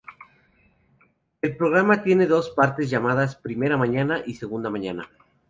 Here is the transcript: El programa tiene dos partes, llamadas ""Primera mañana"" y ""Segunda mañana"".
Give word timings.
El 1.43 1.55
programa 1.55 2.01
tiene 2.01 2.25
dos 2.25 2.49
partes, 2.49 2.89
llamadas 2.89 3.35
""Primera 3.35 3.77
mañana"" 3.77 4.23
y 4.25 4.33
""Segunda 4.33 4.71
mañana"". 4.71 5.07